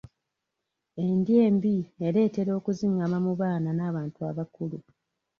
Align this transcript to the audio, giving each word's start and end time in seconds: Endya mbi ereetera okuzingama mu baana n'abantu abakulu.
Endya 1.05 1.45
mbi 1.55 1.75
ereetera 2.05 2.51
okuzingama 2.59 3.17
mu 3.25 3.33
baana 3.41 3.69
n'abantu 3.77 4.19
abakulu. 4.29 4.77